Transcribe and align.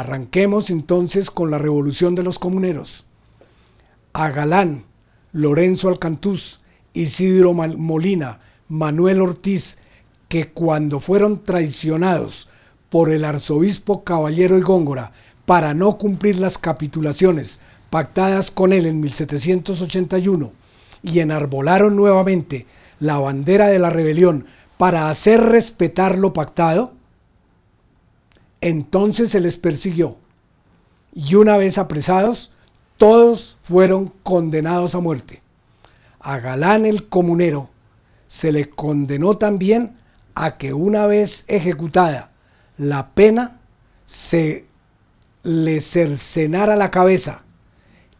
Arranquemos 0.00 0.70
entonces 0.70 1.30
con 1.30 1.50
la 1.50 1.58
revolución 1.58 2.14
de 2.14 2.22
los 2.22 2.38
comuneros. 2.38 3.04
A 4.14 4.30
Galán, 4.30 4.84
Lorenzo 5.32 5.90
Alcantús, 5.90 6.60
Isidro 6.94 7.52
Molina, 7.52 8.40
Manuel 8.68 9.20
Ortiz, 9.20 9.76
que 10.28 10.48
cuando 10.48 11.00
fueron 11.00 11.44
traicionados 11.44 12.48
por 12.88 13.10
el 13.10 13.26
arzobispo 13.26 14.02
Caballero 14.02 14.56
y 14.56 14.62
Góngora 14.62 15.12
para 15.44 15.74
no 15.74 15.98
cumplir 15.98 16.38
las 16.38 16.56
capitulaciones 16.56 17.60
pactadas 17.90 18.50
con 18.50 18.72
él 18.72 18.86
en 18.86 19.00
1781 19.00 20.50
y 21.02 21.18
enarbolaron 21.18 21.94
nuevamente 21.94 22.66
la 23.00 23.18
bandera 23.18 23.66
de 23.68 23.78
la 23.78 23.90
rebelión 23.90 24.46
para 24.78 25.10
hacer 25.10 25.42
respetar 25.42 26.16
lo 26.16 26.32
pactado, 26.32 26.94
entonces 28.60 29.30
se 29.30 29.40
les 29.40 29.56
persiguió 29.56 30.16
y 31.14 31.34
una 31.34 31.56
vez 31.56 31.78
apresados, 31.78 32.52
todos 32.96 33.56
fueron 33.62 34.12
condenados 34.22 34.94
a 34.94 35.00
muerte. 35.00 35.42
A 36.20 36.38
Galán 36.38 36.86
el 36.86 37.08
comunero 37.08 37.70
se 38.26 38.52
le 38.52 38.68
condenó 38.70 39.36
también 39.38 39.96
a 40.34 40.56
que 40.56 40.72
una 40.72 41.06
vez 41.06 41.44
ejecutada 41.48 42.30
la 42.76 43.10
pena, 43.10 43.60
se 44.06 44.66
le 45.42 45.80
cercenara 45.80 46.76
la 46.76 46.90
cabeza 46.90 47.42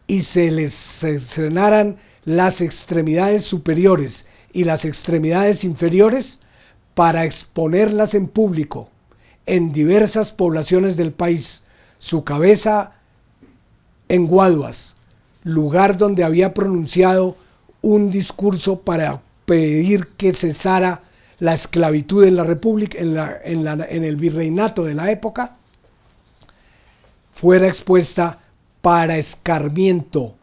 y 0.07 0.21
se 0.21 0.51
le 0.51 0.67
cercenaran 0.67 1.97
las 2.23 2.61
extremidades 2.61 3.43
superiores 3.43 4.27
y 4.53 4.63
las 4.63 4.85
extremidades 4.85 5.63
inferiores 5.63 6.39
para 6.93 7.25
exponerlas 7.25 8.13
en 8.13 8.27
público 8.27 8.90
en 9.45 9.71
diversas 9.71 10.31
poblaciones 10.31 10.97
del 10.97 11.11
país, 11.11 11.63
su 11.99 12.23
cabeza 12.23 12.93
en 14.09 14.27
Guaduas, 14.27 14.95
lugar 15.43 15.97
donde 15.97 16.23
había 16.23 16.53
pronunciado 16.53 17.37
un 17.81 18.11
discurso 18.11 18.81
para 18.81 19.21
pedir 19.45 20.07
que 20.17 20.33
cesara 20.33 21.01
la 21.39 21.53
esclavitud 21.53 22.23
en 22.23 22.35
la 22.35 22.43
República, 22.43 22.97
en, 22.99 23.17
en 23.17 24.03
el 24.03 24.15
virreinato 24.15 24.83
de 24.83 24.93
la 24.93 25.11
época, 25.11 25.57
fuera 27.33 27.67
expuesta 27.67 28.39
para 28.81 29.17
escarmiento 29.17 30.35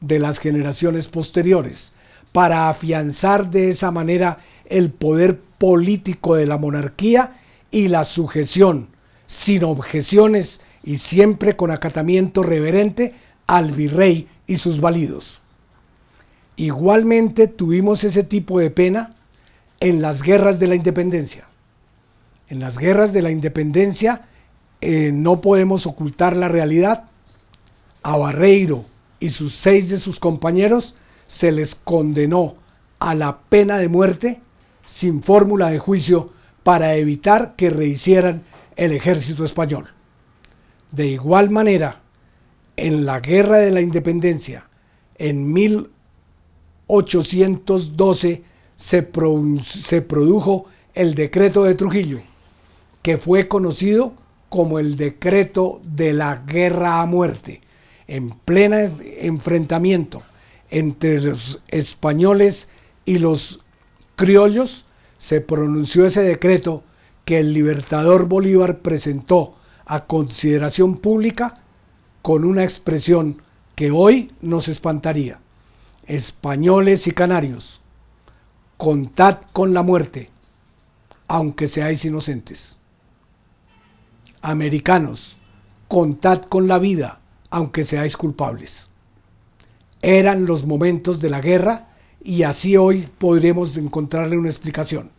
de 0.00 0.18
las 0.18 0.38
generaciones 0.38 1.06
posteriores, 1.06 1.92
para 2.32 2.68
afianzar 2.68 3.50
de 3.50 3.70
esa 3.70 3.90
manera 3.90 4.38
el 4.66 4.90
poder 4.90 5.38
político 5.58 6.34
de 6.34 6.46
la 6.46 6.58
monarquía 6.58 7.34
y 7.70 7.88
la 7.88 8.04
sujeción, 8.04 8.88
sin 9.26 9.64
objeciones 9.64 10.60
y 10.82 10.98
siempre 10.98 11.56
con 11.56 11.70
acatamiento 11.70 12.42
reverente 12.42 13.14
al 13.46 13.72
virrey 13.72 14.28
y 14.46 14.56
sus 14.56 14.80
validos. 14.80 15.40
Igualmente 16.56 17.46
tuvimos 17.46 18.04
ese 18.04 18.22
tipo 18.22 18.58
de 18.58 18.70
pena 18.70 19.14
en 19.80 20.02
las 20.02 20.22
guerras 20.22 20.60
de 20.60 20.66
la 20.66 20.74
independencia. 20.74 21.46
En 22.48 22.60
las 22.60 22.78
guerras 22.78 23.12
de 23.12 23.22
la 23.22 23.30
independencia 23.30 24.26
eh, 24.80 25.10
no 25.12 25.40
podemos 25.40 25.86
ocultar 25.86 26.36
la 26.36 26.48
realidad. 26.48 27.04
A 28.02 28.16
Barreiro 28.16 28.84
y 29.20 29.28
sus 29.28 29.54
seis 29.54 29.90
de 29.90 29.98
sus 29.98 30.18
compañeros 30.18 30.94
se 31.26 31.52
les 31.52 31.74
condenó 31.74 32.56
a 32.98 33.14
la 33.14 33.38
pena 33.48 33.76
de 33.76 33.88
muerte 33.88 34.40
sin 34.84 35.22
fórmula 35.22 35.70
de 35.70 35.78
juicio 35.78 36.32
para 36.62 36.94
evitar 36.96 37.56
que 37.56 37.70
rehicieran 37.70 38.42
el 38.76 38.92
ejército 38.92 39.44
español. 39.44 39.86
De 40.92 41.06
igual 41.06 41.48
manera, 41.50 42.00
en 42.76 43.06
la 43.06 43.20
Guerra 43.20 43.58
de 43.58 43.70
la 43.70 43.80
Independencia, 43.80 44.68
en 45.18 45.52
1812, 45.52 48.42
se, 48.76 49.08
se 49.60 50.02
produjo 50.02 50.66
el 50.94 51.14
decreto 51.14 51.62
de 51.64 51.74
Trujillo, 51.74 52.20
que 53.02 53.18
fue 53.18 53.48
conocido 53.48 54.14
como 54.48 54.78
el 54.78 54.96
decreto 54.96 55.80
de 55.84 56.12
la 56.12 56.36
guerra 56.46 57.00
a 57.00 57.06
muerte, 57.06 57.62
en 58.08 58.30
plena 58.30 58.80
enfrentamiento 58.80 60.22
entre 60.70 61.20
los 61.20 61.60
españoles 61.68 62.68
y 63.04 63.18
los 63.18 63.60
criollos, 64.16 64.86
se 65.20 65.42
pronunció 65.42 66.06
ese 66.06 66.22
decreto 66.22 66.82
que 67.26 67.40
el 67.40 67.52
libertador 67.52 68.26
Bolívar 68.26 68.78
presentó 68.78 69.54
a 69.84 70.06
consideración 70.06 70.96
pública 70.96 71.60
con 72.22 72.46
una 72.46 72.64
expresión 72.64 73.42
que 73.74 73.90
hoy 73.90 74.32
nos 74.40 74.68
espantaría. 74.68 75.38
Españoles 76.06 77.06
y 77.06 77.10
canarios, 77.10 77.82
contad 78.78 79.40
con 79.52 79.74
la 79.74 79.82
muerte, 79.82 80.30
aunque 81.28 81.68
seáis 81.68 82.02
inocentes. 82.06 82.78
Americanos, 84.40 85.36
contad 85.86 86.40
con 86.44 86.66
la 86.66 86.78
vida, 86.78 87.20
aunque 87.50 87.84
seáis 87.84 88.16
culpables. 88.16 88.88
Eran 90.00 90.46
los 90.46 90.64
momentos 90.64 91.20
de 91.20 91.28
la 91.28 91.42
guerra 91.42 91.89
y 92.22 92.42
así 92.42 92.76
hoy 92.76 93.08
podremos 93.18 93.76
encontrarle 93.76 94.36
una 94.36 94.48
explicación. 94.48 95.10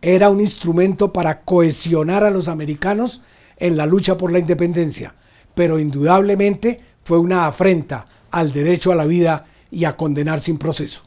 Era 0.00 0.30
un 0.30 0.40
instrumento 0.40 1.12
para 1.12 1.40
cohesionar 1.42 2.24
a 2.24 2.30
los 2.30 2.48
americanos 2.48 3.22
en 3.56 3.76
la 3.76 3.86
lucha 3.86 4.16
por 4.18 4.30
la 4.32 4.38
independencia, 4.38 5.14
pero 5.54 5.78
indudablemente 5.78 6.80
fue 7.04 7.18
una 7.18 7.46
afrenta 7.46 8.06
al 8.30 8.52
derecho 8.52 8.92
a 8.92 8.96
la 8.96 9.06
vida 9.06 9.46
y 9.70 9.84
a 9.84 9.96
condenar 9.96 10.40
sin 10.40 10.58
proceso. 10.58 11.02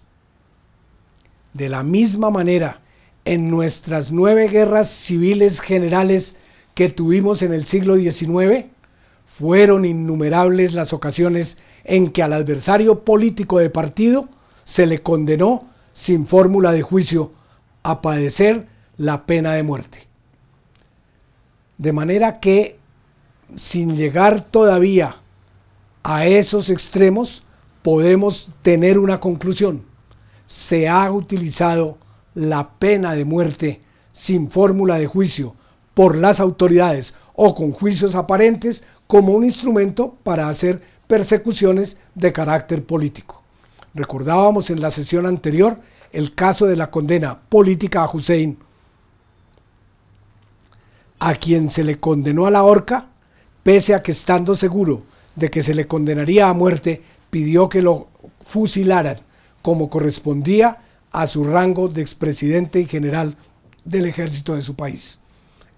De 1.53 1.69
la 1.69 1.83
misma 1.83 2.29
manera, 2.29 2.81
en 3.25 3.49
nuestras 3.49 4.11
nueve 4.11 4.47
guerras 4.47 4.89
civiles 4.89 5.59
generales 5.59 6.35
que 6.73 6.89
tuvimos 6.89 7.41
en 7.41 7.53
el 7.53 7.65
siglo 7.65 7.95
XIX, 7.97 8.65
fueron 9.27 9.85
innumerables 9.85 10.73
las 10.73 10.93
ocasiones 10.93 11.57
en 11.83 12.09
que 12.09 12.23
al 12.23 12.33
adversario 12.33 13.03
político 13.03 13.59
de 13.59 13.69
partido 13.69 14.29
se 14.67 14.85
le 14.85 15.01
condenó 15.01 15.65
sin 15.93 16.27
fórmula 16.27 16.73
de 16.73 16.81
juicio 16.81 17.31
a 17.83 18.01
padecer 18.01 18.67
la 18.97 19.25
pena 19.25 19.53
de 19.53 19.63
muerte. 19.63 20.09
De 21.77 21.93
manera 21.93 22.41
que, 22.41 22.77
sin 23.55 23.95
llegar 23.95 24.41
todavía 24.41 25.15
a 26.03 26.25
esos 26.25 26.69
extremos, 26.69 27.43
podemos 27.81 28.49
tener 28.61 28.99
una 28.99 29.21
conclusión. 29.21 29.85
Se 30.47 30.89
ha 30.89 31.09
utilizado 31.13 31.97
la 32.35 32.71
pena 32.71 33.13
de 33.13 33.23
muerte 33.23 33.81
sin 34.11 34.51
fórmula 34.51 34.99
de 34.99 35.07
juicio 35.07 35.55
por 35.93 36.17
las 36.17 36.41
autoridades 36.41 37.13
o 37.35 37.55
con 37.55 37.71
juicios 37.71 38.15
aparentes 38.15 38.83
como 39.07 39.31
un 39.31 39.45
instrumento 39.45 40.17
para 40.23 40.49
hacer 40.49 40.81
persecuciones 41.07 41.97
de 42.15 42.33
carácter 42.33 42.85
político. 42.85 43.46
Recordábamos 43.97 44.69
en 44.69 44.79
la 44.79 44.91
sesión 44.91 45.25
anterior 45.25 45.79
el 46.11 46.35
caso 46.35 46.67
de 46.67 46.75
la 46.75 46.91
condena 46.91 47.39
política 47.49 48.03
a 48.03 48.09
Hussein, 48.11 48.59
a 51.17 51.33
quien 51.33 51.67
se 51.67 51.83
le 51.83 51.97
condenó 51.99 52.45
a 52.45 52.51
la 52.51 52.61
horca, 52.61 53.07
pese 53.63 53.95
a 53.95 54.03
que 54.03 54.11
estando 54.11 54.53
seguro 54.53 55.01
de 55.35 55.49
que 55.49 55.63
se 55.63 55.73
le 55.73 55.87
condenaría 55.87 56.47
a 56.47 56.53
muerte, 56.53 57.01
pidió 57.31 57.69
que 57.69 57.81
lo 57.81 58.09
fusilaran, 58.39 59.17
como 59.63 59.89
correspondía 59.89 60.77
a 61.11 61.25
su 61.25 61.43
rango 61.43 61.87
de 61.87 62.03
expresidente 62.03 62.79
y 62.79 62.85
general 62.85 63.35
del 63.83 64.05
ejército 64.05 64.53
de 64.53 64.61
su 64.61 64.75
país. 64.75 65.21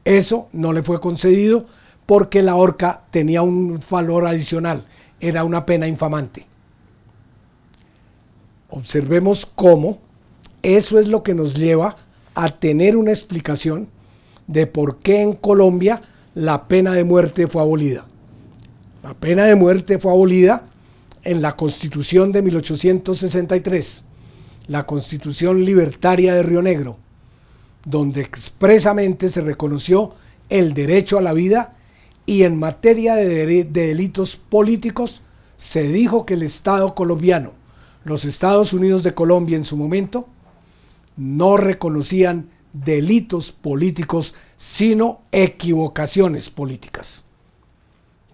Eso 0.03 0.49
no 0.51 0.73
le 0.73 0.83
fue 0.83 0.99
concedido 0.99 1.67
porque 2.05 2.43
la 2.43 2.57
horca 2.57 3.03
tenía 3.11 3.43
un 3.43 3.79
valor 3.89 4.27
adicional, 4.27 4.83
era 5.21 5.45
una 5.45 5.65
pena 5.65 5.87
infamante. 5.87 6.48
Observemos 8.69 9.45
cómo 9.45 9.99
eso 10.61 10.99
es 10.99 11.07
lo 11.07 11.23
que 11.23 11.33
nos 11.33 11.55
lleva 11.55 11.95
a 12.35 12.59
tener 12.59 12.97
una 12.97 13.11
explicación 13.11 13.87
de 14.47 14.67
por 14.67 14.97
qué 14.97 15.21
en 15.21 15.33
Colombia 15.33 16.01
la 16.35 16.67
pena 16.67 16.93
de 16.93 17.03
muerte 17.03 17.47
fue 17.47 17.61
abolida. 17.61 18.05
La 19.03 19.13
pena 19.13 19.45
de 19.45 19.55
muerte 19.55 19.99
fue 19.99 20.11
abolida 20.11 20.63
en 21.23 21.41
la 21.41 21.55
Constitución 21.55 22.31
de 22.31 22.41
1863, 22.41 24.03
la 24.67 24.85
Constitución 24.85 25.63
Libertaria 25.65 26.33
de 26.33 26.43
Río 26.43 26.61
Negro, 26.61 26.97
donde 27.85 28.21
expresamente 28.21 29.29
se 29.29 29.41
reconoció 29.41 30.13
el 30.49 30.73
derecho 30.73 31.17
a 31.17 31.21
la 31.21 31.33
vida 31.33 31.75
y 32.25 32.43
en 32.43 32.57
materia 32.57 33.15
de, 33.15 33.63
delitos 33.63 34.35
políticos 34.35 35.21
se 35.57 35.83
dijo 35.83 36.25
que 36.25 36.35
el 36.35 36.43
Estado 36.43 36.93
colombiano, 36.95 37.53
los 38.03 38.25
Estados 38.25 38.73
Unidos 38.73 39.03
de 39.03 39.13
Colombia 39.13 39.57
en 39.57 39.63
su 39.63 39.77
momento, 39.77 40.27
no 41.17 41.57
reconocían 41.57 42.49
delitos 42.73 43.51
políticos, 43.51 44.35
sino 44.57 45.21
equivocaciones 45.31 46.49
políticas. 46.49 47.25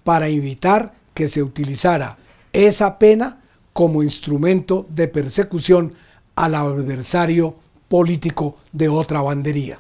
para 0.03 0.27
evitar 0.27 0.94
que 1.15 1.27
se 1.27 1.41
utilizara 1.41 2.19
esa 2.53 3.00
pena 3.00 3.41
como 3.73 4.03
instrumento 4.03 4.85
de 4.89 5.07
persecución 5.07 5.95
al 6.35 6.53
adversario 6.53 7.56
político 7.89 8.57
de 8.71 8.88
otra 8.88 9.23
bandería. 9.23 9.79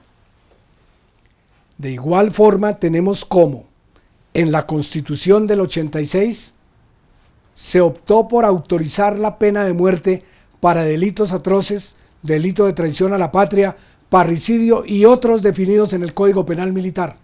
De 1.77 1.91
igual 1.91 2.31
forma 2.31 2.79
tenemos 2.79 3.23
como 3.23 3.65
en 4.33 4.51
la 4.51 4.65
Constitución 4.65 5.45
del 5.45 5.61
86 5.61 6.54
se 7.55 7.81
optó 7.81 8.27
por 8.27 8.45
autorizar 8.45 9.17
la 9.17 9.39
pena 9.39 9.63
de 9.63 9.73
muerte 9.73 10.23
para 10.59 10.83
delitos 10.83 11.31
atroces, 11.31 11.95
delito 12.21 12.65
de 12.65 12.73
traición 12.73 13.13
a 13.13 13.17
la 13.17 13.31
patria, 13.31 13.77
parricidio 14.09 14.83
y 14.85 15.05
otros 15.05 15.41
definidos 15.41 15.93
en 15.93 16.03
el 16.03 16.13
Código 16.13 16.45
Penal 16.45 16.73
Militar. 16.73 17.15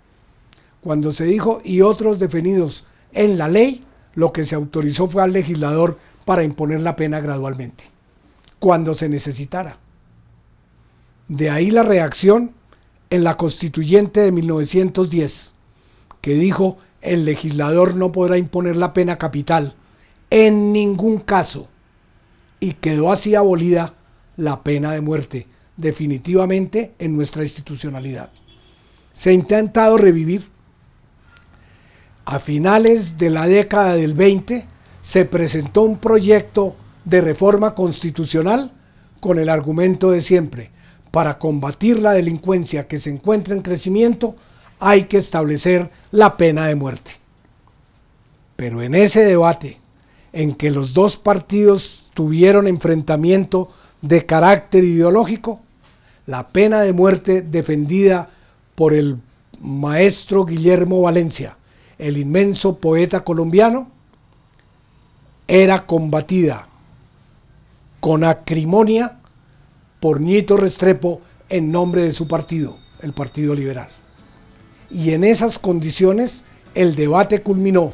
Cuando 0.82 1.12
se 1.12 1.26
dijo 1.26 1.62
y 1.64 1.82
otros 1.82 2.18
definidos 2.18 2.86
en 3.12 3.38
la 3.38 3.50
ley, 3.50 3.84
lo 4.16 4.32
que 4.32 4.46
se 4.46 4.56
autorizó 4.56 5.08
fue 5.08 5.22
al 5.22 5.34
legislador 5.34 6.00
para 6.24 6.44
imponer 6.44 6.80
la 6.80 6.96
pena 6.96 7.20
gradualmente, 7.20 7.84
cuando 8.58 8.94
se 8.94 9.10
necesitara. 9.10 9.78
De 11.28 11.50
ahí 11.50 11.72
la 11.72 11.84
reacción 11.84 12.52
en 13.10 13.26
la 13.26 13.36
constituyente 13.36 14.22
de 14.22 14.32
1910, 14.32 15.56
que 16.22 16.36
dijo 16.36 16.78
el 17.02 17.26
legislador 17.26 17.96
no 17.96 18.12
podrá 18.14 18.38
imponer 18.38 18.78
la 18.78 18.94
pena 18.94 19.18
capital 19.18 19.76
en 20.32 20.74
ningún 20.74 21.20
caso, 21.20 21.68
y 22.60 22.74
quedó 22.74 23.12
así 23.12 23.36
abolida 23.36 23.94
la 24.38 24.64
pena 24.64 24.94
de 24.94 25.02
muerte 25.02 25.48
definitivamente 25.78 26.94
en 27.00 27.16
nuestra 27.16 27.44
institucionalidad. 27.44 28.30
Se 29.14 29.32
ha 29.32 29.34
intentado 29.34 29.98
revivir. 29.98 30.50
A 32.26 32.40
finales 32.40 33.18
de 33.18 33.30
la 33.30 33.48
década 33.48 33.96
del 33.96 34.14
20 34.14 34.66
se 35.02 35.26
presentó 35.26 35.82
un 35.82 35.98
proyecto 35.98 36.76
de 37.04 37.20
reforma 37.20 37.76
constitucional 37.76 38.72
con 39.20 39.38
el 39.38 39.50
argumento 39.50 40.12
de 40.12 40.22
siempre, 40.22 40.72
para 41.12 41.38
combatir 41.38 42.00
la 42.00 42.14
delincuencia 42.14 42.88
que 42.88 43.00
se 43.00 43.10
encuentra 43.10 43.54
en 43.54 43.62
crecimiento, 43.62 44.36
hay 44.80 45.04
que 45.04 45.18
establecer 45.18 45.92
la 46.12 46.38
pena 46.38 46.68
de 46.68 46.76
muerte. 46.76 47.12
Pero 48.56 48.82
en 48.82 48.96
ese 48.96 49.26
debate, 49.26 49.81
en 50.34 50.54
que 50.54 50.72
los 50.72 50.94
dos 50.94 51.18
partidos 51.18 52.10
tuvieron 52.14 52.68
enfrentamiento 52.68 53.70
de 54.02 54.26
carácter 54.26 54.84
ideológico, 54.84 55.62
la 56.26 56.48
pena 56.50 56.82
de 56.82 56.94
muerte 56.94 57.42
defendida 57.42 58.30
por 58.76 58.94
el 58.94 59.18
maestro 59.60 60.46
Guillermo 60.46 61.02
Valencia, 61.02 61.58
el 61.98 62.18
inmenso 62.18 62.78
poeta 62.78 63.24
colombiano, 63.24 63.90
era 65.48 65.86
combatida 65.86 66.68
con 68.00 68.24
acrimonia 68.24 69.20
por 70.00 70.22
Nieto 70.22 70.58
Restrepo 70.58 71.22
en 71.50 71.72
nombre 71.72 72.04
de 72.04 72.14
su 72.14 72.28
partido, 72.28 72.78
el 73.02 73.14
Partido 73.14 73.54
Liberal. 73.54 73.90
Y 74.90 75.12
en 75.12 75.24
esas 75.24 75.60
condiciones 75.60 76.44
el 76.74 76.96
debate 76.96 77.42
culminó 77.42 77.94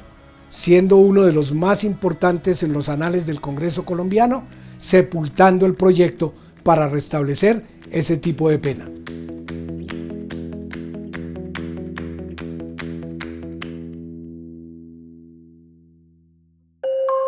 siendo 0.50 0.98
uno 0.98 1.24
de 1.24 1.34
los 1.34 1.54
más 1.54 1.84
importantes 1.84 2.64
en 2.64 2.74
los 2.74 2.90
anales 2.90 3.26
del 3.26 3.42
Congreso 3.42 3.86
colombiano, 3.86 4.46
sepultando 4.78 5.66
el 5.66 5.76
proyecto 5.76 6.34
para 6.64 6.88
restablecer 6.90 7.64
ese 7.92 8.18
tipo 8.18 8.50
de 8.50 8.60
pena. 8.60 8.90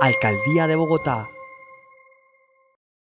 Alcaldía 0.01 0.67
de 0.67 0.75
Bogotá 0.75 1.27